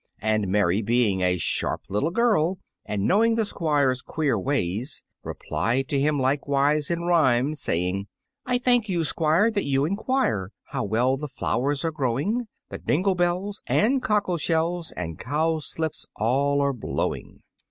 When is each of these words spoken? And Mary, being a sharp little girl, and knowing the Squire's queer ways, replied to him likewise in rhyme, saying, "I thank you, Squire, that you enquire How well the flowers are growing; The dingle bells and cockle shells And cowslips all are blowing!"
And 0.23 0.47
Mary, 0.47 0.81
being 0.81 1.21
a 1.21 1.37
sharp 1.37 1.83
little 1.87 2.09
girl, 2.09 2.57
and 2.85 3.03
knowing 3.05 3.35
the 3.35 3.45
Squire's 3.45 4.01
queer 4.01 4.35
ways, 4.35 5.03
replied 5.23 5.87
to 5.89 5.99
him 5.99 6.19
likewise 6.19 6.89
in 6.89 7.03
rhyme, 7.03 7.53
saying, 7.53 8.07
"I 8.43 8.57
thank 8.57 8.89
you, 8.89 9.03
Squire, 9.03 9.51
that 9.51 9.65
you 9.65 9.85
enquire 9.85 10.53
How 10.69 10.85
well 10.85 11.17
the 11.17 11.27
flowers 11.27 11.85
are 11.85 11.91
growing; 11.91 12.47
The 12.69 12.79
dingle 12.79 13.13
bells 13.13 13.61
and 13.67 14.01
cockle 14.01 14.37
shells 14.37 14.91
And 14.93 15.19
cowslips 15.19 16.07
all 16.15 16.61
are 16.61 16.73
blowing!" 16.73 17.43